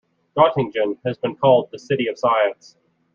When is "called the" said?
1.35-1.77